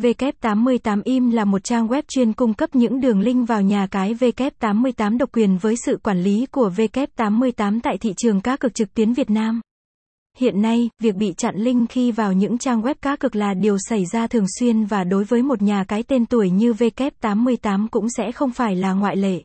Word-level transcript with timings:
W88im 0.00 1.32
là 1.32 1.44
một 1.44 1.64
trang 1.64 1.88
web 1.88 2.02
chuyên 2.08 2.32
cung 2.32 2.54
cấp 2.54 2.74
những 2.74 3.00
đường 3.00 3.20
link 3.20 3.48
vào 3.48 3.62
nhà 3.62 3.86
cái 3.90 4.14
W88 4.14 5.18
độc 5.18 5.32
quyền 5.32 5.58
với 5.58 5.74
sự 5.86 5.98
quản 6.02 6.22
lý 6.22 6.46
của 6.46 6.70
W88 6.76 7.80
tại 7.82 7.98
thị 7.98 8.14
trường 8.16 8.40
cá 8.40 8.56
cược 8.56 8.74
trực 8.74 8.94
tuyến 8.94 9.12
Việt 9.12 9.30
Nam. 9.30 9.60
Hiện 10.38 10.62
nay, 10.62 10.90
việc 11.02 11.14
bị 11.14 11.34
chặn 11.36 11.54
link 11.56 11.90
khi 11.90 12.12
vào 12.12 12.32
những 12.32 12.58
trang 12.58 12.82
web 12.82 12.94
cá 13.02 13.16
cược 13.16 13.36
là 13.36 13.54
điều 13.54 13.76
xảy 13.88 14.04
ra 14.12 14.26
thường 14.26 14.46
xuyên 14.58 14.84
và 14.84 15.04
đối 15.04 15.24
với 15.24 15.42
một 15.42 15.62
nhà 15.62 15.84
cái 15.88 16.02
tên 16.02 16.26
tuổi 16.26 16.50
như 16.50 16.72
W88 16.72 17.88
cũng 17.90 18.06
sẽ 18.16 18.32
không 18.32 18.50
phải 18.50 18.76
là 18.76 18.92
ngoại 18.92 19.16
lệ. 19.16 19.42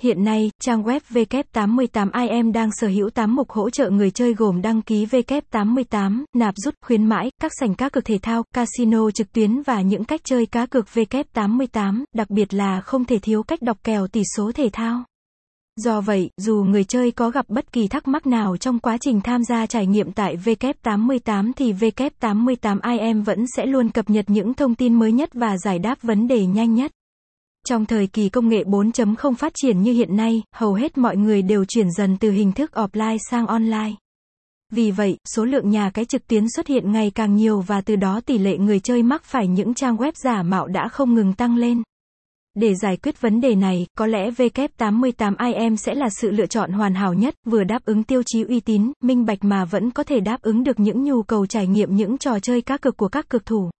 Hiện 0.00 0.24
nay, 0.24 0.50
trang 0.62 0.82
web 0.82 1.00
W88IM 1.10 2.52
đang 2.52 2.70
sở 2.72 2.88
hữu 2.88 3.10
8 3.10 3.34
mục 3.34 3.50
hỗ 3.50 3.70
trợ 3.70 3.90
người 3.90 4.10
chơi 4.10 4.34
gồm 4.34 4.62
đăng 4.62 4.82
ký 4.82 5.06
W88, 5.06 6.24
nạp 6.34 6.54
rút, 6.56 6.74
khuyến 6.86 7.04
mãi, 7.06 7.30
các 7.42 7.52
sảnh 7.60 7.74
cá 7.74 7.88
cược 7.88 8.04
thể 8.04 8.18
thao, 8.22 8.42
casino 8.54 9.10
trực 9.10 9.32
tuyến 9.32 9.62
và 9.62 9.80
những 9.80 10.04
cách 10.04 10.20
chơi 10.24 10.46
cá 10.46 10.66
cược 10.66 10.86
W88, 10.94 12.04
đặc 12.14 12.30
biệt 12.30 12.54
là 12.54 12.80
không 12.80 13.04
thể 13.04 13.18
thiếu 13.18 13.42
cách 13.42 13.62
đọc 13.62 13.78
kèo 13.84 14.06
tỷ 14.06 14.22
số 14.36 14.52
thể 14.54 14.68
thao. 14.72 15.04
Do 15.76 16.00
vậy, 16.00 16.30
dù 16.36 16.64
người 16.68 16.84
chơi 16.84 17.10
có 17.10 17.30
gặp 17.30 17.44
bất 17.48 17.72
kỳ 17.72 17.88
thắc 17.88 18.08
mắc 18.08 18.26
nào 18.26 18.56
trong 18.56 18.78
quá 18.78 18.96
trình 19.00 19.20
tham 19.20 19.44
gia 19.44 19.66
trải 19.66 19.86
nghiệm 19.86 20.12
tại 20.12 20.36
W88 20.44 21.52
thì 21.56 21.72
W88IM 21.72 23.24
vẫn 23.24 23.44
sẽ 23.56 23.66
luôn 23.66 23.88
cập 23.88 24.10
nhật 24.10 24.24
những 24.28 24.54
thông 24.54 24.74
tin 24.74 24.94
mới 24.94 25.12
nhất 25.12 25.30
và 25.34 25.58
giải 25.58 25.78
đáp 25.78 26.02
vấn 26.02 26.28
đề 26.28 26.46
nhanh 26.46 26.74
nhất. 26.74 26.92
Trong 27.68 27.86
thời 27.86 28.06
kỳ 28.06 28.28
công 28.28 28.48
nghệ 28.48 28.64
4.0 28.64 29.34
phát 29.34 29.52
triển 29.54 29.82
như 29.82 29.92
hiện 29.92 30.16
nay, 30.16 30.42
hầu 30.54 30.74
hết 30.74 30.98
mọi 30.98 31.16
người 31.16 31.42
đều 31.42 31.64
chuyển 31.64 31.90
dần 31.90 32.16
từ 32.16 32.30
hình 32.30 32.52
thức 32.52 32.70
offline 32.74 33.18
sang 33.30 33.46
online. 33.46 33.92
Vì 34.72 34.90
vậy, 34.90 35.16
số 35.34 35.44
lượng 35.44 35.70
nhà 35.70 35.90
cái 35.90 36.04
trực 36.04 36.26
tuyến 36.26 36.44
xuất 36.56 36.66
hiện 36.66 36.92
ngày 36.92 37.10
càng 37.14 37.34
nhiều 37.34 37.60
và 37.60 37.80
từ 37.80 37.96
đó 37.96 38.20
tỷ 38.26 38.38
lệ 38.38 38.58
người 38.58 38.80
chơi 38.80 39.02
mắc 39.02 39.24
phải 39.24 39.48
những 39.48 39.74
trang 39.74 39.96
web 39.96 40.12
giả 40.14 40.42
mạo 40.42 40.66
đã 40.66 40.88
không 40.88 41.14
ngừng 41.14 41.32
tăng 41.32 41.56
lên. 41.56 41.82
Để 42.54 42.74
giải 42.74 42.96
quyết 42.96 43.20
vấn 43.20 43.40
đề 43.40 43.54
này, 43.54 43.86
có 43.98 44.06
lẽ 44.06 44.30
W88IM 44.30 45.76
sẽ 45.76 45.94
là 45.94 46.08
sự 46.20 46.30
lựa 46.30 46.46
chọn 46.46 46.72
hoàn 46.72 46.94
hảo 46.94 47.14
nhất, 47.14 47.34
vừa 47.46 47.64
đáp 47.64 47.84
ứng 47.84 48.02
tiêu 48.02 48.22
chí 48.26 48.42
uy 48.42 48.60
tín, 48.60 48.92
minh 49.02 49.24
bạch 49.24 49.44
mà 49.44 49.64
vẫn 49.64 49.90
có 49.90 50.02
thể 50.02 50.20
đáp 50.20 50.42
ứng 50.42 50.64
được 50.64 50.80
những 50.80 51.04
nhu 51.04 51.22
cầu 51.22 51.46
trải 51.46 51.66
nghiệm 51.66 51.96
những 51.96 52.18
trò 52.18 52.38
chơi 52.38 52.60
cá 52.60 52.76
cược 52.76 52.96
của 52.96 53.08
các 53.08 53.30
cực 53.30 53.46
thủ. 53.46 53.70